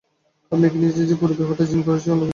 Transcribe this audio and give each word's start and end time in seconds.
আপনি 0.51 0.65
কি 0.71 0.77
নিশ্চিত 0.77 1.05
যে 1.07 1.15
পুরো 1.19 1.33
ব্যাপারটা 1.39 1.63
জিন 1.69 1.79
করছে, 1.87 2.07
অন্য 2.07 2.21
কিছু 2.21 2.25
না? 2.25 2.29